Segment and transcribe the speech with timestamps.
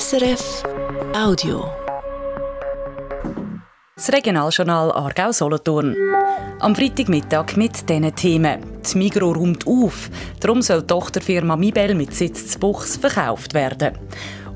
[0.00, 0.62] SRF
[1.14, 1.70] Audio.
[3.94, 5.94] Das Regionaljournal Aargau-Solothurn.
[6.60, 8.58] Am Freitagmittag mit diesen Themen.
[8.90, 10.08] Die Migro räumt auf.
[10.40, 13.98] Darum soll die Tochterfirma Mibel mit Sitz zu Buchs verkauft werden.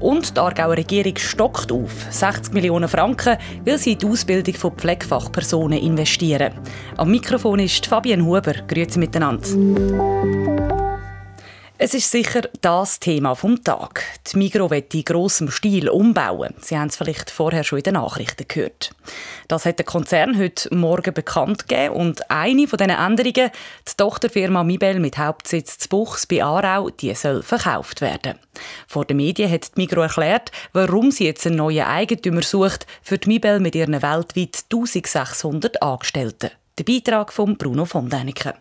[0.00, 2.06] Und die Aargauer Regierung stockt auf.
[2.08, 6.54] 60 Millionen Franken will sie in die Ausbildung von Pflegefachpersonen investieren.
[6.96, 8.54] Am Mikrofon ist Fabienne Huber.
[8.66, 10.75] Grüezi miteinander.
[11.78, 14.02] Es ist sicher das Thema vom Tag.
[14.32, 16.54] Die Migro wird in grossem Stil umbauen.
[16.58, 18.94] Sie haben es vielleicht vorher schon in den Nachrichten gehört.
[19.46, 24.64] Das hat der Konzern heute Morgen bekannt gegeben und eine von diesen Änderungen, die Tochterfirma
[24.64, 28.38] Mibel mit Hauptsitz zu Buchs bei Aarau, die soll verkauft werden.
[28.88, 33.18] Vor den Medien hat die Migro erklärt, warum sie jetzt einen neuen Eigentümer sucht für
[33.18, 36.52] die Mibel mit ihren weltweit 1600 Angestellten.
[36.78, 38.54] Der Beitrag von Bruno von Däniken.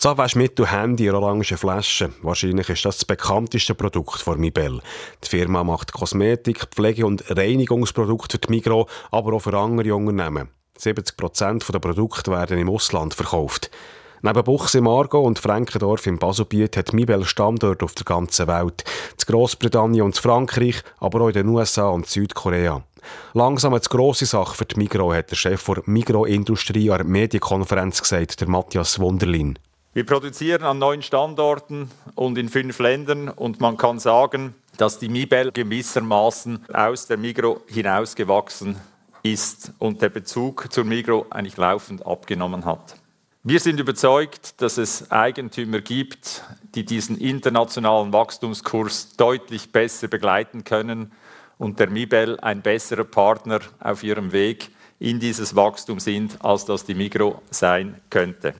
[0.00, 2.14] Zahnwaschmittel, Handy in orangen Flaschen.
[2.22, 4.80] Wahrscheinlich ist das das bekannteste Produkt von Mibel.
[5.22, 10.48] Die Firma macht Kosmetik, Pflege- und Reinigungsprodukte für die Migro, aber auch für andere Unternehmen.
[10.78, 13.70] 70 Prozent der Produkte werden im Ausland verkauft.
[14.22, 18.84] Neben Buchs im Argo und Frankendorf im Baselbiet hat Mibel Standorte auf der ganzen Welt.
[19.18, 22.82] In Großbritannien und Frankreich, aber auch in den USA und Südkorea.
[23.34, 28.00] Langsam eine grosse Sache für die Migro, hat der Chef der Migro-Industrie an der Medienkonferenz
[28.00, 29.58] gesagt, der Matthias Wunderlin.
[29.92, 35.08] Wir produzieren an neun Standorten und in fünf Ländern und man kann sagen, dass die
[35.08, 38.76] Mibel gewissermaßen aus der Migro hinausgewachsen
[39.24, 42.94] ist und der Bezug zur Migro eigentlich laufend abgenommen hat.
[43.42, 46.44] Wir sind überzeugt, dass es Eigentümer gibt,
[46.76, 51.10] die diesen internationalen Wachstumskurs deutlich besser begleiten können
[51.58, 56.84] und der Mibel ein besserer Partner auf ihrem Weg in dieses Wachstum sind, als das
[56.84, 58.54] die Migro sein könnte.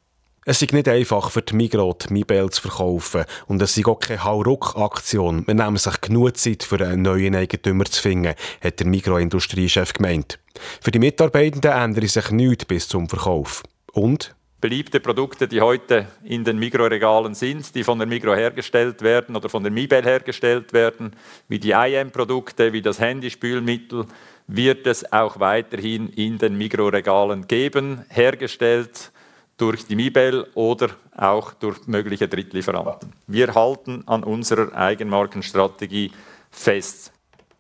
[0.47, 4.25] Es ist nicht einfach für die Migros Mibel zu verkaufen und es ist auch keine
[4.25, 5.47] Hauruck-Aktion.
[5.47, 10.39] Wir nehmen sich genug Zeit, für einen neuen Eigentümer zu finden, hat der Migros-Industriechef gemeint.
[10.81, 13.63] Für die Mitarbeitenden ändert sich nichts bis zum Verkauf.
[13.93, 14.35] Und?
[14.63, 19.51] Beliebte Produkte, die heute in den Mikroregalen sind, die von der Migro hergestellt werden oder
[19.51, 21.17] von der Mibel hergestellt werden,
[21.49, 24.07] wie die IM-Produkte, wie das Handyspülmittel,
[24.47, 29.13] wird es auch weiterhin in den Mikroregalen geben, hergestellt
[29.61, 33.13] durch die Mibel oder auch durch mögliche Drittlieferanten.
[33.27, 36.13] Wir halten an unserer Eigenmarkenstrategie
[36.51, 37.13] fest.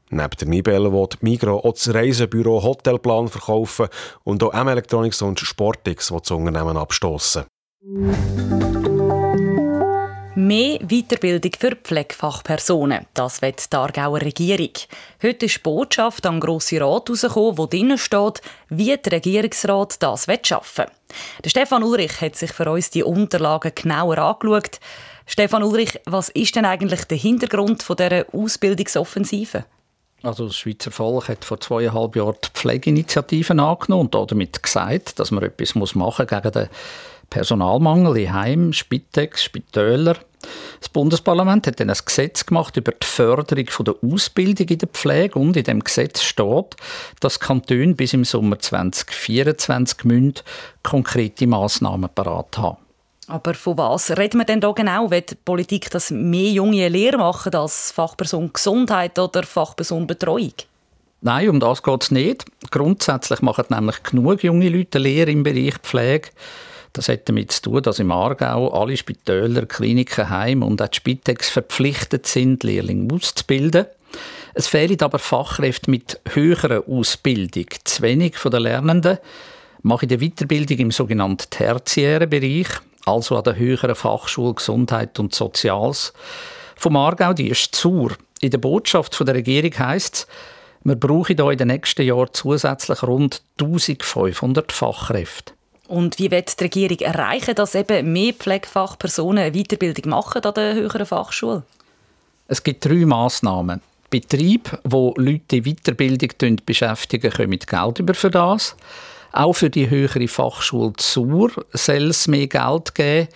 [0.08, 3.88] Neben der Mibel will Migro auch das Reisebüro Hotelplan verkaufen
[4.24, 7.44] und auch M-Electronics und Sportix, die das Unternehmen abstoßen.
[10.50, 13.06] Mehr Weiterbildung für Pflegefachpersonen.
[13.14, 14.72] Das wird die Aargauer Regierung.
[15.22, 20.26] Heute ist die Botschaft am Grossen Rat herausgekommen, wo drinnen steht, wie der Regierungsrat das
[20.42, 20.92] schaffen will.
[21.44, 24.80] Der Stefan Ulrich hat sich für uns die Unterlagen genauer angeschaut.
[25.24, 29.66] Stefan Ulrich, was ist denn eigentlich der Hintergrund dieser Ausbildungsoffensive?
[30.24, 35.30] Also das Schweizer Volk hat vor zweieinhalb Jahren die Pflegeinitiativen angenommen und damit gesagt, dass
[35.30, 36.68] man etwas machen muss gegen den
[37.30, 40.16] Personalmangel in Heim, Spitex, Spitäler.
[40.80, 45.38] Das Bundesparlament hat dann ein Gesetz gemacht über die Förderung der Ausbildung in der Pflege
[45.38, 46.76] und in dem Gesetz steht,
[47.20, 50.34] dass Kantone bis im Sommer 2024 müssen
[50.82, 52.78] konkrete Massnahmen parat haben.
[53.26, 55.10] Aber von was reden wir denn da genau?
[55.10, 60.54] Will die Politik, dass mehr junge Lehrer machen als Fachperson Gesundheit oder Fachperson Betreuung?
[61.20, 62.44] Nein, um das geht es nicht.
[62.70, 66.30] Grundsätzlich machen nämlich genug junge Leute Lehre im Bereich Pflege.
[66.92, 70.96] Das hat damit zu tun, dass im Aargau alle Spitäler, Kliniken, Heim und auch die
[70.96, 73.86] Spitex verpflichtet sind, Lehrlinge auszubilden.
[74.54, 77.66] Es fehlen aber Fachkräfte mit höherer Ausbildung.
[77.84, 79.18] Zu wenig von den Lernenden
[79.82, 82.68] machen die Weiterbildung im sogenannten tertiären Bereich,
[83.06, 86.12] also an der höheren Fachschule Gesundheit und Soziales.
[86.76, 88.16] Vom Aargau, die ist zur.
[88.40, 90.26] In der Botschaft der Regierung heisst es,
[90.82, 95.52] wir brauchen hier in den nächsten Jahren zusätzlich rund 1500 Fachkräfte.
[95.90, 100.74] Und wie wird die Regierung erreichen, dass eben mehr Pflegefachpersonen eine Weiterbildung machen an der
[100.74, 101.64] höheren Fachschule?
[102.46, 103.80] Es gibt drei Massnahmen.
[104.08, 106.30] Betriebe, wo Leute in Weiterbildung
[106.64, 108.76] beschäftigen, kommen Geld über für das.
[109.32, 113.26] Auch für die höhere Fachschule Zur soll es mehr Geld geben,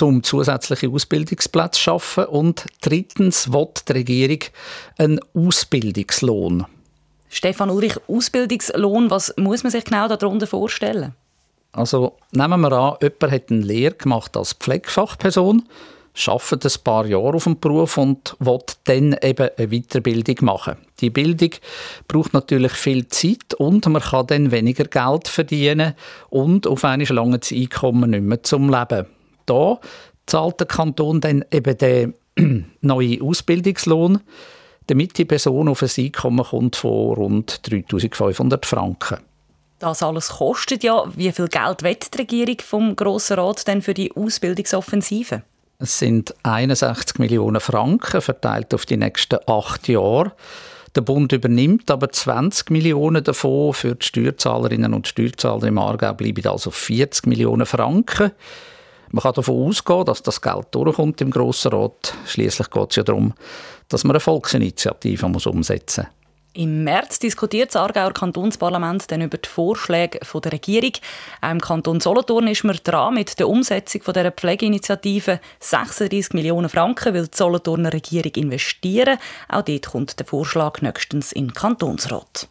[0.00, 2.26] um zusätzliche Ausbildungsplätze zu schaffen.
[2.26, 4.40] Und drittens will die Regierung
[4.98, 6.64] einen Ausbildungslohn.
[7.28, 11.16] Stefan Ulrich, Ausbildungslohn, was muss man sich genau darunter vorstellen?
[11.72, 15.64] Also nehmen wir an, jemand hat eine Lehre gemacht als Pflegefachperson,
[16.26, 20.76] arbeitet ein paar Jahre auf dem Beruf und will dann eben eine Weiterbildung machen.
[21.00, 21.50] Die Bildung
[22.08, 25.94] braucht natürlich viel Zeit und man kann dann weniger Geld verdienen
[26.30, 29.06] und auf einmal lange das Einkommen nicht mehr zum Leben.
[29.46, 29.78] Da
[30.26, 32.14] zahlt der Kanton dann eben den
[32.80, 34.20] neuen Ausbildungslohn.
[34.88, 39.18] damit die Person auf ein Einkommen kommt von rund 3500 Franken.
[39.78, 41.04] Das alles kostet ja.
[41.14, 45.42] Wie viel Geld wett die Regierung vom Grossen Rat denn für die Ausbildungsoffensive?
[45.78, 50.32] Es sind 61 Millionen Franken verteilt auf die nächsten acht Jahre.
[50.96, 53.72] Der Bund übernimmt aber 20 Millionen davon.
[53.72, 58.32] Für die Steuerzahlerinnen und Steuerzahler im Aargau bleiben also 40 Millionen Franken.
[59.12, 62.14] Man kann davon ausgehen, dass das Geld durchkommt im Grossen Rat.
[62.26, 63.34] Schließlich geht es ja darum,
[63.88, 66.17] dass man eine Volksinitiative umsetzen muss.
[66.58, 70.90] Im März diskutiert das Aargauer Kantonsparlament dann über die Vorschläge der Regierung.
[71.40, 75.38] Auch im Kanton Solothurn ist man dran mit der Umsetzung dieser Pflegeinitiative.
[75.60, 79.18] 36 Millionen Franken will die Solothurner Regierung investieren.
[79.48, 82.48] Auch dort kommt der Vorschlag nächstens in den Kantonsrat.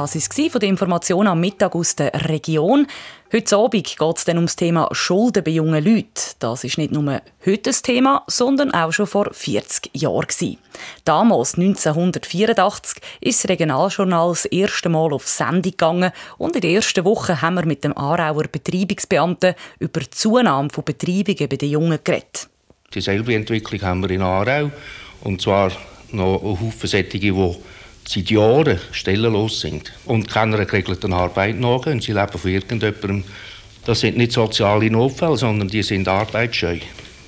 [0.00, 2.86] Das war von der Information am Mittag aus der Region.
[3.34, 6.08] Heute Abend geht es um das Thema Schulden bei jungen Leuten.
[6.38, 10.56] Das ist nicht nur heute ein Thema, sondern auch schon vor 40 Jahren.
[11.04, 17.04] Damals, 1984, ist das Regionaljournal das erste Mal auf Sendung gegangen und in der ersten
[17.04, 21.98] Woche haben wir mit dem Aarauer Betreibungsbeamten über die Zunahme von Betreibungen bei den Jungen
[22.02, 22.48] geredet.
[22.94, 24.70] Dieselbe Entwicklung haben wir in Aarau
[25.24, 25.70] und zwar
[26.10, 27.54] noch Haufen Sättige, die
[28.06, 32.00] seit Jahren stellenlos sind und keiner geregelten Arbeit nachgehen.
[32.00, 33.24] Sie leben von irgendjemandem.
[33.84, 36.78] Das sind nicht soziale Notfälle, sondern die sind arbeitsscheu.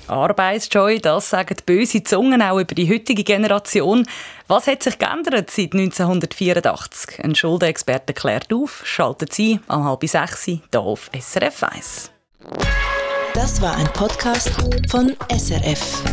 [0.07, 4.05] Arbeitsscheu, das sagen böse Zungen auch über die heutige Generation.
[4.47, 7.23] Was hat sich geändert seit 1984?
[7.23, 8.81] Ein Schuldenexperte klärt auf.
[8.85, 12.11] Schaltet Sie am halb sechs hier auf SRF 1.
[13.33, 14.51] Das war ein Podcast
[14.89, 16.03] von SRF.